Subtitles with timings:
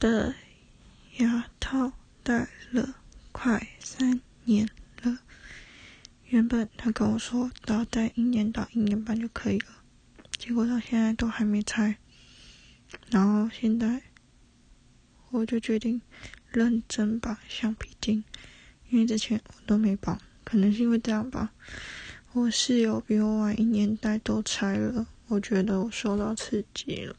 [0.00, 0.34] 的
[1.18, 1.92] 牙套
[2.22, 2.96] 戴了
[3.32, 4.66] 快三年
[5.02, 5.18] 了。
[6.24, 9.66] 原本他跟我说，只要戴一年到一年半就可以了，
[10.38, 11.98] 结果到现在都还没拆。
[13.10, 14.02] 然后现在
[15.28, 16.00] 我就决定
[16.48, 18.24] 认真绑橡皮筋，
[18.88, 21.52] 因为之前我都没绑，可能是因为这样吧。
[22.32, 27.14] 我室友比我晚一年戴都拆了，我觉得我受到刺激了。